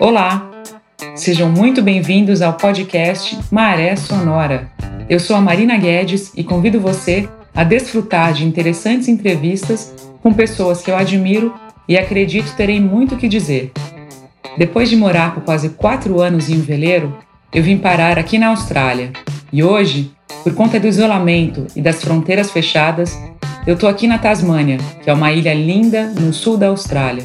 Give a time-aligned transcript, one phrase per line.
[0.00, 0.50] Olá,
[1.14, 4.70] sejam muito bem-vindos ao podcast Maré Sonora.
[5.08, 10.82] Eu sou a Marina Guedes e convido você a desfrutar de interessantes entrevistas com pessoas
[10.82, 11.54] que eu admiro
[11.88, 13.72] e acredito terem muito que dizer.
[14.58, 17.16] Depois de morar por quase quatro anos em um veleiro,
[17.52, 19.12] eu vim parar aqui na Austrália
[19.52, 20.10] e hoje,
[20.42, 23.16] por conta do isolamento e das fronteiras fechadas,
[23.66, 27.24] eu estou aqui na Tasmânia, que é uma ilha linda no sul da Austrália.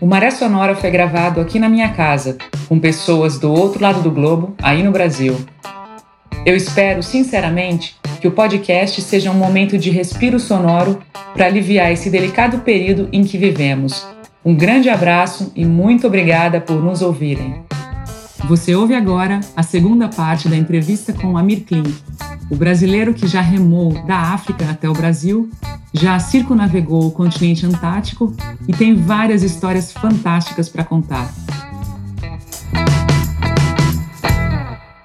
[0.00, 2.36] O Maré Sonora foi gravado aqui na minha casa,
[2.68, 5.34] com pessoas do outro lado do globo, aí no Brasil.
[6.44, 11.00] Eu espero, sinceramente, que o podcast seja um momento de respiro sonoro
[11.32, 14.06] para aliviar esse delicado período em que vivemos.
[14.44, 17.62] Um grande abraço e muito obrigada por nos ouvirem.
[18.46, 21.94] Você ouve agora a segunda parte da entrevista com Amir Klink,
[22.50, 25.50] o brasileiro que já remou da África até o Brasil,
[25.92, 28.34] já circunavegou o continente antártico
[28.68, 31.32] e tem várias histórias fantásticas para contar.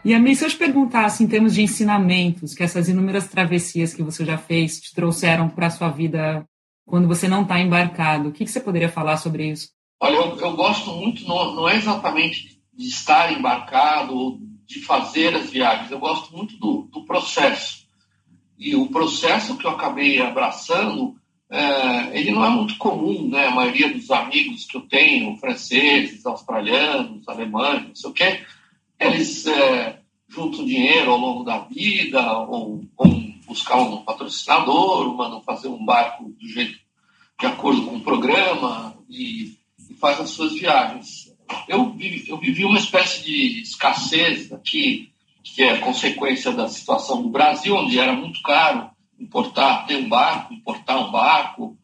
[0.06, 4.03] E Amir, se eu te perguntasse em termos de ensinamentos que essas inúmeras travessias que
[4.03, 6.45] você já fez te trouxeram para a sua vida
[6.86, 9.70] quando você não está embarcado, o que, que, você poderia falar sobre isso?
[10.02, 15.34] Olha, eu, eu gosto muito, não, não é exatamente de estar embarcado ou de fazer
[15.36, 15.90] as viagens.
[15.90, 17.83] Eu gosto muito do, do processo.
[18.64, 21.16] E o processo que eu acabei abraçando,
[21.50, 23.47] é, ele não é muito comum, né?
[23.47, 28.39] A maioria dos amigos que eu tenho, franceses, australianos, alemães, não sei o quê,
[28.97, 33.08] eles é, juntam dinheiro ao longo da vida, ou, ou
[33.45, 36.80] buscar um patrocinador, mandam fazer um barco do jeito
[37.39, 39.58] de acordo com o programa e,
[39.89, 41.34] e faz as suas viagens
[41.67, 41.95] eu
[42.28, 45.12] eu vivi uma espécie de escassez aqui,
[45.44, 50.54] que é consequência da situação do Brasil, onde era muito caro importar, ter um barco,
[50.54, 51.78] importar um barco.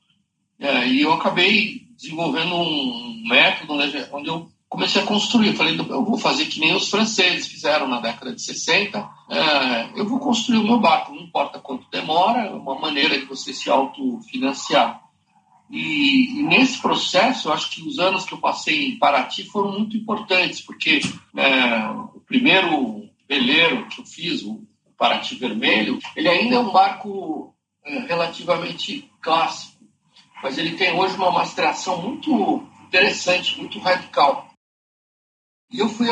[0.60, 5.50] É, e eu acabei desenvolvendo um método né, onde eu comecei a construir.
[5.50, 9.10] Eu falei, eu vou fazer que nem os franceses fizeram na década de 60.
[9.30, 13.26] É, eu vou construir o meu barco, não importa quanto demora, é uma maneira de
[13.26, 15.02] você se autofinanciar.
[15.70, 19.72] E, e, nesse processo, eu acho que os anos que eu passei em Paraty foram
[19.72, 21.00] muito importantes, porque
[21.38, 24.68] é, o primeiro veleiro eu fiz, o
[24.98, 29.86] Paraty Vermelho, ele ainda é um barco é, relativamente clássico,
[30.42, 34.50] mas ele tem hoje uma mastreação muito interessante, muito radical.
[35.72, 36.08] E eu fui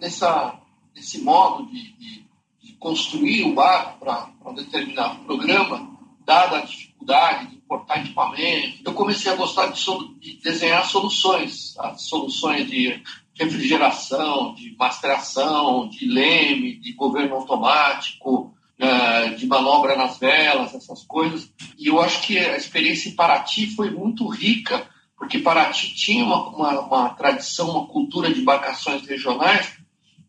[0.00, 0.60] nessa,
[0.94, 2.26] nesse modo de, de,
[2.60, 5.96] de construir o barco para um determinado programa,
[6.26, 8.82] dada a dificuldade de importar equipamento.
[8.84, 9.80] Eu comecei a gostar de,
[10.18, 13.00] de desenhar soluções, as soluções de
[13.40, 21.50] refrigeração, de mastreação, de leme, de governo automático, é, de manobra nas velas, essas coisas.
[21.78, 24.86] E eu acho que a experiência em Paraty foi muito rica,
[25.16, 29.72] porque Paraty tinha uma, uma, uma tradição, uma cultura de embarcações regionais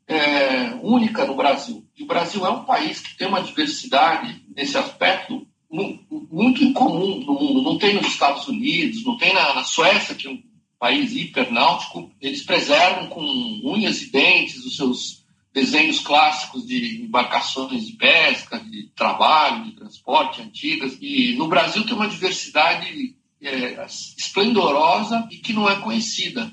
[0.07, 1.85] é, única no Brasil.
[1.97, 7.33] E o Brasil é um país que tem uma diversidade nesse aspecto muito incomum no
[7.33, 7.61] mundo.
[7.61, 10.50] Não tem nos Estados Unidos, não tem na, na Suécia, que é
[10.81, 12.11] país hipernáutico.
[12.19, 13.21] Eles preservam com
[13.63, 20.41] unhas e dentes os seus desenhos clássicos de embarcações de pesca, de trabalho, de transporte
[20.41, 20.97] antigas.
[20.99, 23.85] E no Brasil tem uma diversidade é,
[24.17, 26.51] esplendorosa e que não é conhecida.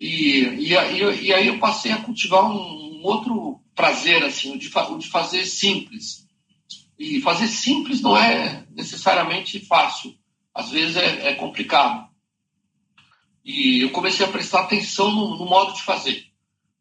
[0.00, 5.08] E, e, e, aí eu passei a cultivar um, um outro prazer, assim, de, de
[5.08, 6.26] fazer simples.
[6.98, 10.14] E fazer simples não é necessariamente fácil,
[10.54, 12.09] às vezes é, é complicado.
[13.44, 16.26] E eu comecei a prestar atenção no, no, modo de fazer.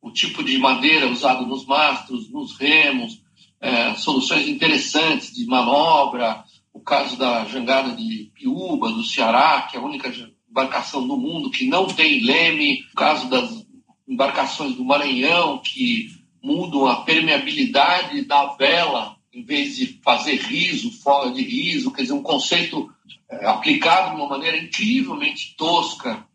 [0.02, 3.22] O tipo de madeira usado nos mastros, nos remos,
[3.62, 6.44] é, soluções interessantes de manobra,
[6.74, 10.12] o caso da jangada de Piúba, do Ceará, que é a única
[10.50, 13.66] embarcação do mundo que não tem leme, o caso das
[14.08, 16.10] embarcações do Maranhão, que
[16.42, 22.14] mudam a permeabilidade da vela em vez de fazer riso, fora de riso, quer dizer,
[22.14, 22.92] um conceito
[23.30, 26.28] é, aplicado de uma maneira incrivelmente tosca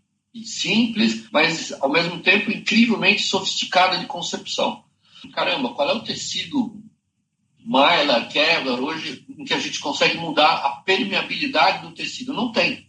[0.43, 4.83] simples, mas ao mesmo tempo incrivelmente sofisticada de concepção.
[5.33, 6.83] Caramba, qual é o tecido
[7.65, 12.33] Mylar, Kevlar, hoje, em que a gente consegue mudar a permeabilidade do tecido?
[12.33, 12.87] Não tem.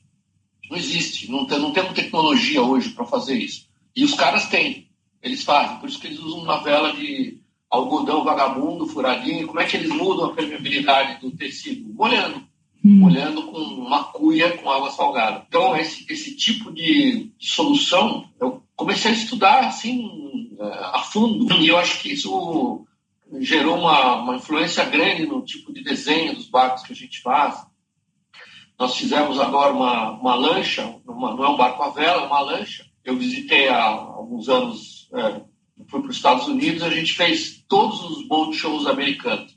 [0.69, 1.31] Não existe.
[1.31, 3.67] Não, tem, não temos tecnologia hoje para fazer isso.
[3.95, 4.89] E os caras têm.
[5.21, 5.77] Eles fazem.
[5.77, 7.39] Por isso que eles usam uma vela de
[7.69, 11.93] algodão vagabundo, furadinho, como é que eles mudam a permeabilidade do tecido?
[11.93, 12.45] Molhando.
[12.85, 12.99] Hum.
[12.99, 15.43] Molhando com uma cuia com água salgada.
[15.47, 21.51] Então, esse, esse tipo de solução, eu comecei a estudar assim, é, a fundo.
[21.59, 22.85] E eu acho que isso
[23.39, 27.65] gerou uma, uma influência grande no tipo de desenho dos barcos que a gente faz.
[28.77, 32.41] Nós fizemos agora uma, uma lancha, uma, não é um barco a vela, é uma
[32.41, 32.85] lancha.
[33.03, 35.41] Eu visitei há alguns anos, é,
[35.89, 39.54] fui para os Estados Unidos, a gente fez todos os boat shows americanos.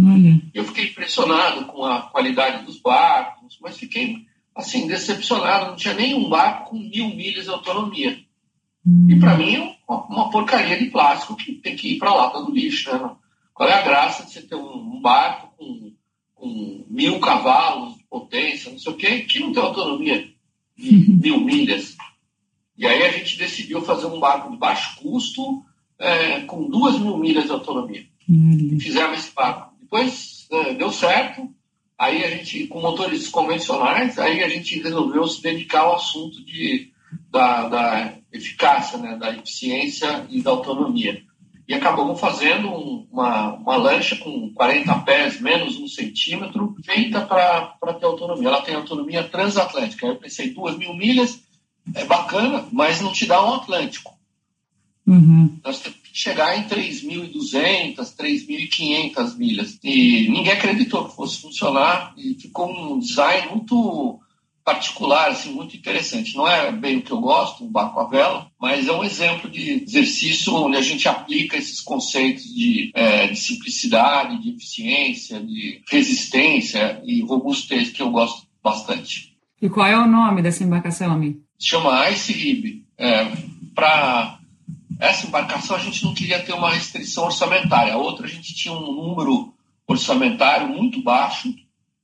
[0.00, 0.40] Olha.
[0.54, 5.66] Eu fiquei impressionado com a qualidade dos barcos, mas fiquei assim decepcionado.
[5.66, 8.18] Não tinha nenhum barco com mil milhas de autonomia.
[8.86, 9.06] Hum.
[9.10, 12.28] E para mim é uma, uma, porcaria de plástico que tem que ir para lá,
[12.28, 12.92] do lixo.
[12.92, 13.10] Né?
[13.54, 15.92] Qual é a graça de você ter um, um barco com,
[16.34, 20.28] com, mil cavalos de potência, não sei o quê, que não tem autonomia
[20.76, 21.96] de mil milhas?
[22.76, 25.62] E aí a gente decidiu fazer um barco de baixo custo
[25.98, 28.04] é, com duas mil milhas de autonomia.
[28.28, 28.70] Hum.
[28.72, 29.71] E fizemos esse barco.
[29.92, 31.50] Depois é, deu certo,
[31.98, 36.90] aí a gente, com motores convencionais, aí a gente resolveu se dedicar ao assunto de,
[37.30, 41.22] da, da eficácia, né, da eficiência e da autonomia.
[41.68, 47.92] E acabamos fazendo um, uma, uma lancha com 40 pés, menos um centímetro, feita para
[47.92, 48.48] ter autonomia.
[48.48, 50.06] Ela tem autonomia transatlântica.
[50.06, 51.42] Eu pensei, duas mil milhas
[51.94, 54.18] é bacana, mas não te dá um Atlântico.
[55.06, 55.58] Uhum.
[55.62, 59.78] Nós temos que chegar em 3.200, 3.500 milhas.
[59.82, 64.20] E ninguém acreditou que fosse funcionar e ficou um design muito
[64.64, 66.36] particular, assim, muito interessante.
[66.36, 69.50] Não é bem o que eu gosto, um barco à vela, mas é um exemplo
[69.50, 75.82] de exercício onde a gente aplica esses conceitos de, é, de simplicidade, de eficiência, de
[75.90, 79.32] resistência e robustez que eu gosto bastante.
[79.60, 81.40] E qual é o nome dessa embarcação, Mi?
[81.58, 82.82] Se chama Ice Rib.
[82.98, 83.32] É,
[83.74, 84.38] Para
[85.02, 87.92] essa embarcação a gente não queria ter uma restrição orçamentária.
[87.92, 89.52] A outra a gente tinha um número
[89.84, 91.52] orçamentário muito baixo,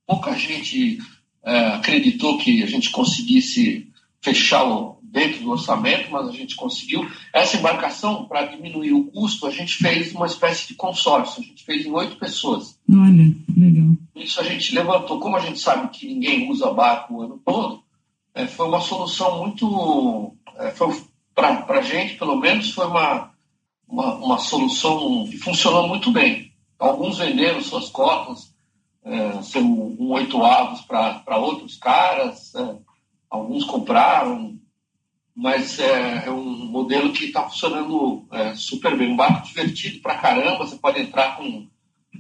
[0.05, 0.99] pouca gente
[1.45, 3.89] é, acreditou que a gente conseguisse
[4.21, 7.09] fechar o, dentro do orçamento, mas a gente conseguiu.
[7.33, 11.65] Essa embarcação, para diminuir o custo, a gente fez uma espécie de consórcio, a gente
[11.65, 12.81] fez em oito pessoas.
[12.91, 13.93] Olha, legal.
[14.17, 17.81] Isso a gente levantou, como a gente sabe que ninguém usa barco o ano todo,
[18.35, 20.35] é, foi uma solução muito.
[20.56, 20.73] É,
[21.38, 23.31] para a gente, pelo menos, foi uma,
[23.87, 26.52] uma, uma solução que funcionou muito bem.
[26.79, 28.52] Alguns venderam suas cotas,
[29.05, 32.76] é, seu um oito avos para outros caras, é,
[33.31, 34.58] alguns compraram,
[35.35, 39.12] mas é, é um modelo que está funcionando é, super bem.
[39.12, 41.69] Um barco divertido para caramba, você pode entrar com,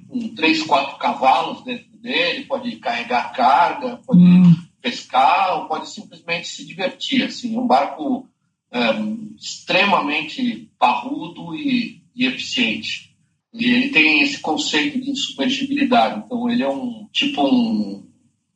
[0.08, 4.54] com três, quatro cavalos dentro dele, pode carregar carga, pode hum.
[4.80, 7.24] pescar, ou pode simplesmente se divertir.
[7.24, 8.28] Assim, um barco
[8.70, 8.78] é,
[9.38, 13.08] extremamente parrudo e, e eficiente.
[13.52, 16.22] E ele tem esse conceito de insubmergibilidade.
[16.24, 18.06] Então, ele é um tipo um,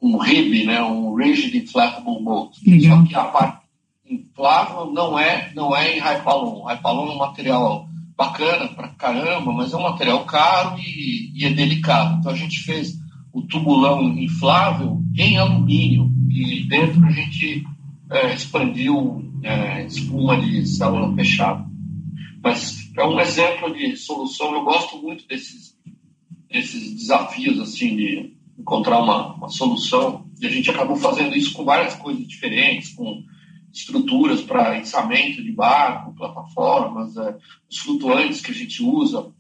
[0.00, 0.82] um RIB, né?
[0.82, 2.58] um Rigid Inflatable Boat.
[2.68, 2.98] Legal.
[2.98, 3.62] Só que a parte
[4.08, 6.64] inflável não é, não é em Hypalon.
[6.66, 11.50] Hypalon é um material bacana pra caramba, mas é um material caro e, e é
[11.50, 12.18] delicado.
[12.18, 13.00] Então, a gente fez
[13.32, 17.64] o tubulão inflável em alumínio e dentro a gente
[18.10, 21.64] é, expandiu é, espuma de célula fechada.
[22.42, 24.54] Mas é um exemplo de solução.
[24.54, 25.76] Eu gosto muito desses,
[26.50, 30.26] desses desafios, assim, de encontrar uma, uma solução.
[30.40, 33.22] E a gente acabou fazendo isso com várias coisas diferentes, com
[33.72, 37.36] estruturas para içamento de barco, plataformas, é,
[37.70, 39.32] os flutuantes que a gente usa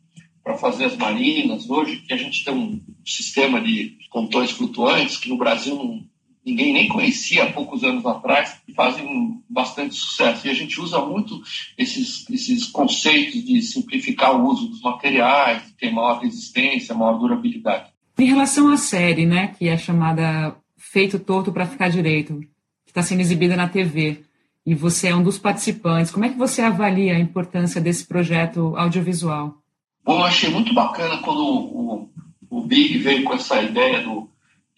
[0.42, 1.68] para fazer as marinas.
[1.68, 6.04] Hoje que a gente tem um sistema de pontões flutuantes que no Brasil não,
[6.44, 10.46] ninguém nem conhecia há poucos anos atrás e fazem bastante sucesso.
[10.46, 11.40] E a gente usa muito
[11.78, 17.90] esses, esses conceitos de simplificar o uso dos materiais, de ter maior resistência, maior durabilidade.
[18.18, 22.40] Em relação à série, né, que é chamada Feito Torto para Ficar Direito,
[22.84, 24.22] que está sendo exibida na TV,
[24.64, 28.76] e você é um dos participantes, como é que você avalia a importância desse projeto
[28.76, 29.56] audiovisual?
[30.04, 32.10] Bom, eu achei muito bacana quando o,
[32.50, 34.28] o, o Big veio com essa ideia do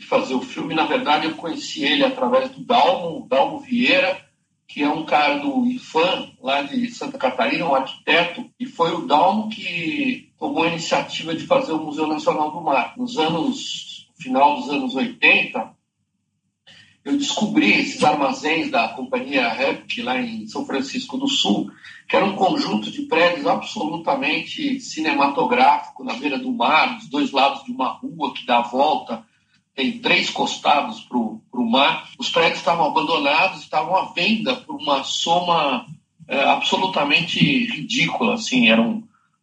[0.04, 0.74] de fazer o filme.
[0.74, 4.22] Na verdade, eu conheci ele através do Dalmo, Dalmo Vieira,
[4.68, 9.06] que é um cara do IFAM, lá de Santa Catarina, um arquiteto, e foi o
[9.06, 12.94] Dalmo que tomou a iniciativa de fazer o Museu Nacional do Mar.
[12.96, 15.74] Nos anos, final dos anos 80,
[17.04, 21.70] eu descobri esses armazéns da companhia Rep, lá em São Francisco do Sul,
[22.08, 27.64] que era um conjunto de prédios absolutamente cinematográfico na beira do mar, dos dois lados
[27.64, 29.24] de uma rua que dá a volta
[29.74, 32.08] tem três costados para o mar.
[32.18, 35.86] Os prédios estavam abandonados, estavam à venda por uma soma
[36.28, 38.34] é, absolutamente ridícula.
[38.34, 39.02] Assim, eram,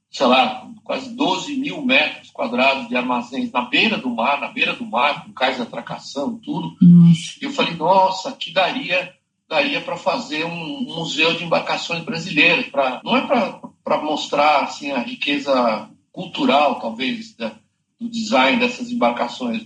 [0.10, 4.74] sei lá, quase 12 mil metros quadrados de armazéns na beira do mar, na beira
[4.74, 6.76] do mar, com cais de atracação, tudo.
[7.42, 9.14] E eu falei, nossa, que daria
[9.52, 12.68] daria para fazer um, museu de embarcações brasileiras.
[12.68, 17.52] Pra, não é para mostrar assim, a riqueza cultural, talvez, da,
[18.00, 19.64] do design dessas embarcações,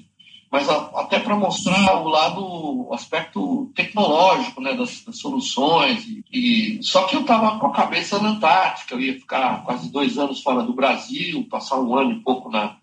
[0.51, 2.41] mas a, até para mostrar o lado,
[2.87, 6.05] o aspecto tecnológico né, das, das soluções.
[6.07, 9.91] E, e, só que eu estava com a cabeça na Antártica, eu ia ficar quase
[9.91, 12.77] dois anos fora do Brasil, passar um ano e pouco na,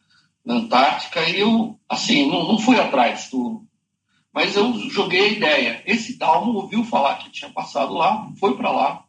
[0.44, 3.64] na Antártica, e eu, assim, não, não fui atrás do.
[4.34, 5.82] Mas eu joguei a ideia.
[5.86, 9.04] Esse Dalmo ouviu falar que tinha passado lá, foi para lá,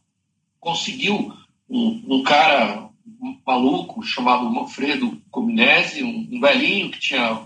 [0.59, 1.33] conseguiu
[1.69, 2.89] um, um cara
[3.21, 7.41] um maluco chamado Manfredo Cominese, um, um velhinho que tinha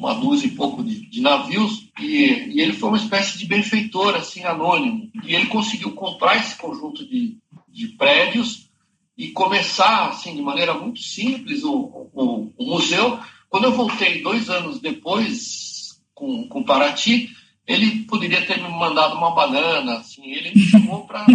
[0.00, 4.16] uma dúzia e pouco de, de navios, e, e, ele foi uma espécie de benfeitor,
[4.16, 5.10] assim, anônimo.
[5.24, 7.36] E ele conseguiu comprar esse conjunto de,
[7.68, 8.70] de prédios
[9.16, 13.20] e começar, assim, de maneira muito simples, o, o, o museu.
[13.50, 17.28] Quando eu voltei dois anos depois com, com Paraty,
[17.66, 21.26] ele poderia ter me mandado uma banana, assim, ele me chamou para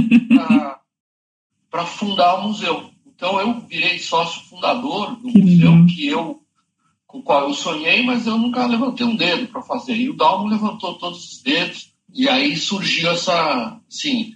[1.85, 2.89] fundar o museu.
[3.05, 6.41] Então eu virei sócio fundador do museu, que eu
[7.15, 9.95] com o qual eu sonhei, mas eu nunca levantei um dedo para fazer.
[9.95, 14.33] E o Dalmo levantou todos os dedos, e aí surgiu essa, assim,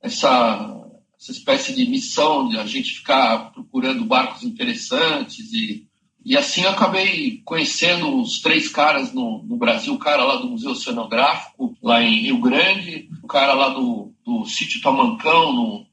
[0.00, 0.80] essa,
[1.20, 5.86] essa espécie de missão de a gente ficar procurando barcos interessantes e
[6.24, 10.48] e assim eu acabei conhecendo os três caras no, no, Brasil, o cara lá do
[10.48, 15.86] Museu Oceanográfico, lá em Rio Grande, o cara lá do, do Sítio Tamancão, no,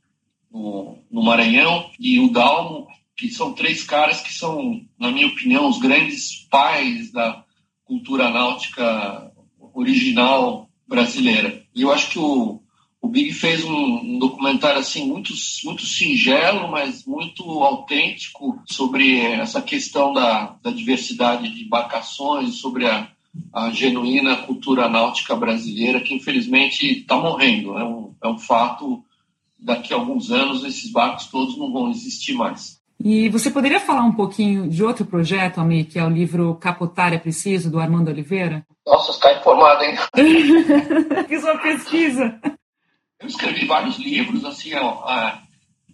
[0.51, 2.87] no, no Maranhão, e o Dalmo,
[3.19, 7.43] que são três caras que são, na minha opinião, os grandes pais da
[7.83, 9.29] cultura náutica
[9.73, 11.61] original brasileira.
[11.75, 12.61] E eu acho que o,
[13.01, 15.33] o Big fez um, um, documentário assim muito,
[15.65, 23.11] muito singelo, mas muito autêntico sobre essa questão da, da diversidade de embarcações, sobre a,
[23.53, 27.77] a genuína cultura náutica brasileira, que infelizmente está morrendo.
[27.77, 29.03] É um, é um fato.
[29.61, 32.78] Daqui a alguns anos, esses barcos todos não vão existir mais.
[33.01, 37.13] E você poderia falar um pouquinho de outro projeto, Ami, que é o livro Capotar
[37.13, 38.65] é Preciso, do Armando Oliveira?
[38.85, 39.95] Nossa, está informado, hein?
[41.29, 42.39] Fiz uma pesquisa.
[43.21, 45.33] Eu escrevi vários livros, assim, ó,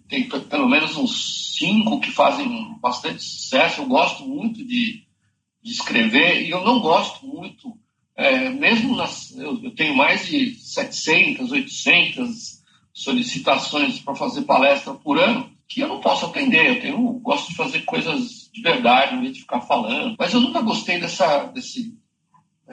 [0.08, 3.82] tem pelo menos uns cinco que fazem bastante sucesso.
[3.82, 5.04] Eu gosto muito de,
[5.62, 7.78] de escrever e eu não gosto muito,
[8.16, 15.20] é, mesmo nas, eu, eu tenho mais de 700, 800 solicitações para fazer palestra por
[15.20, 16.66] ano que eu não posso atender.
[16.66, 20.16] Eu tenho, gosto de fazer coisas de verdade, em vez de ficar falando.
[20.18, 21.94] Mas eu nunca gostei dessa, desse,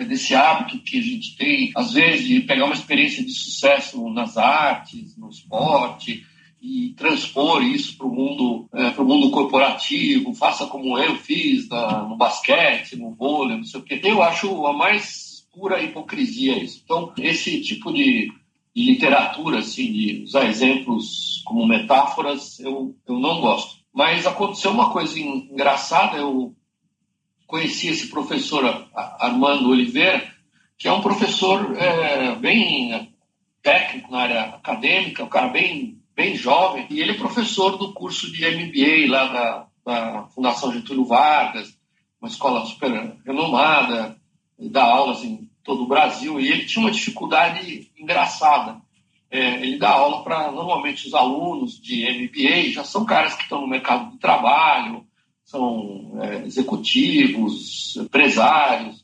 [0.08, 4.38] desse hábito que a gente tem, às vezes, de pegar uma experiência de sucesso nas
[4.38, 6.26] artes, no esporte,
[6.62, 12.16] e transpor isso para o mundo, é, mundo corporativo, faça como eu fiz na, no
[12.16, 14.00] basquete, no vôlei, não sei o quê.
[14.02, 16.82] Eu acho a mais pura hipocrisia isso.
[16.84, 18.32] Então, esse tipo de
[18.76, 23.84] de literatura, assim, de usar exemplos como metáforas, eu, eu não gosto.
[23.94, 26.56] Mas aconteceu uma coisa engraçada, eu
[27.46, 30.28] conheci esse professor Armando Oliveira,
[30.78, 33.14] que é um professor é, bem
[33.62, 38.32] técnico na área acadêmica, um cara bem, bem jovem, e ele é professor do curso
[38.32, 41.78] de MBA lá da, da Fundação Getúlio Vargas,
[42.20, 44.18] uma escola super renomada,
[44.58, 48.82] dá aulas em todo o Brasil, e ele tinha uma dificuldade engraçada.
[49.32, 53.62] É, ele dá aula para, normalmente, os alunos de MBA, já são caras que estão
[53.62, 55.06] no mercado de trabalho,
[55.44, 59.04] são é, executivos, empresários,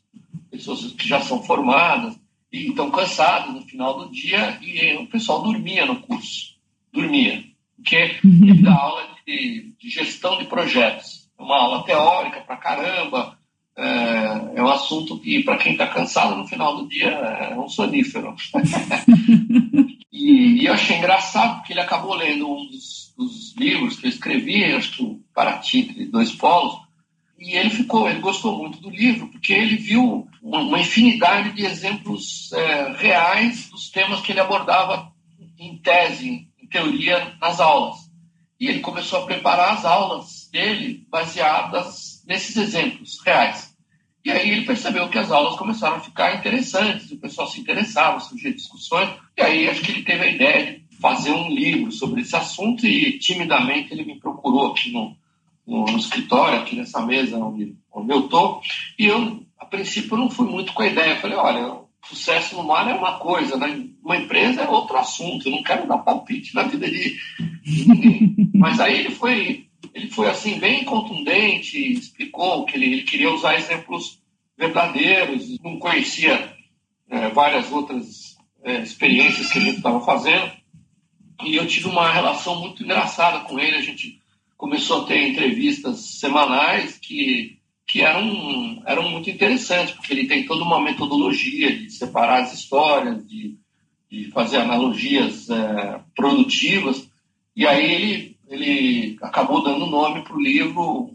[0.51, 2.19] pessoas que já são formadas,
[2.51, 6.55] e estão cansados no final do dia, e o pessoal dormia no curso,
[6.91, 7.43] dormia,
[7.75, 13.38] porque ele dá aula de, de gestão de projetos, é uma aula teórica para caramba,
[13.79, 17.69] é, é um assunto que, para quem está cansado no final do dia, é um
[17.69, 18.35] sonífero.
[20.11, 24.09] e, e, eu achei engraçado porque ele acabou lendo um dos, dos livros que eu
[24.09, 26.81] escrevi, acho que o Paraty, de Dois Polos,
[27.39, 32.51] e ele ficou, ele gostou muito do livro, porque ele viu uma, infinidade de exemplos
[32.51, 35.09] é, reais dos temas que ele abordava
[35.57, 38.09] em tese, em teoria, nas aulas.
[38.59, 43.68] E ele começou a preparar as aulas dele baseadas nesses exemplos reais.
[44.23, 48.19] E aí ele percebeu que as aulas começaram a ficar interessantes, o pessoal se interessava,
[48.19, 52.21] surgiam discussões, e aí acho que ele teve a ideia de fazer um livro sobre
[52.21, 55.15] esse assunto e timidamente ele me procurou aqui no,
[55.65, 58.61] no, no escritório, aqui nessa mesa onde, onde eu estou,
[58.97, 61.13] e eu, a princípio, não fui muito com a ideia.
[61.13, 63.87] Eu falei, olha, sucesso no mar é uma coisa, né?
[64.03, 67.17] uma empresa é outro assunto, eu não quero dar palpite na vida de
[67.87, 68.35] ninguém.
[68.55, 73.57] Mas aí ele foi ele foi assim bem contundente, explicou que ele, ele queria usar
[73.57, 74.19] exemplos
[74.57, 76.53] verdadeiros, não conhecia
[77.09, 80.51] é, várias outras é, experiências que a gente estava fazendo.
[81.43, 83.77] E eu tive uma relação muito engraçada com ele.
[83.77, 84.21] A gente
[84.57, 87.57] começou a ter entrevistas semanais que,
[87.87, 93.25] que eram, eram muito interessantes, porque ele tem toda uma metodologia de separar as histórias,
[93.25, 93.57] de,
[94.11, 97.09] de fazer analogias é, produtivas,
[97.55, 101.11] e aí ele, ele acabou dando nome para o livro,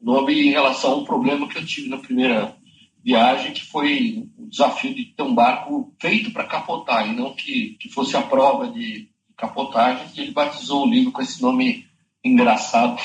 [0.00, 2.56] nome em relação a um problema que eu tive na primeira
[3.04, 7.76] viagem, que foi o desafio de ter um barco feito para capotar, e não que,
[7.80, 11.86] que fosse a prova de capotagem, e ele batizou o livro com esse nome
[12.24, 13.00] engraçado,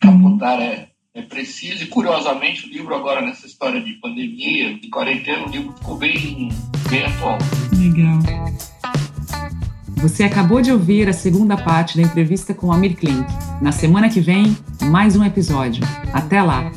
[0.00, 1.84] Capotar é é preciso.
[1.84, 6.48] E curiosamente, o livro agora nessa história de pandemia, de quarentena, o livro ficou bem,
[6.90, 7.38] bem atual.
[10.04, 13.24] Você acabou de ouvir a segunda parte da entrevista com Amir Klink.
[13.62, 15.82] Na semana que vem, mais um episódio.
[16.12, 16.70] Até lá!